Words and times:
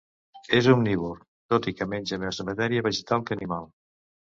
És 0.59 0.69
omnívor, 0.71 1.19
tot 1.55 1.69
i 1.73 1.75
que 1.81 1.89
menja 1.93 2.21
més 2.25 2.41
matèria 2.51 2.87
vegetal 2.91 3.25
que 3.31 3.39
animal. 3.39 3.71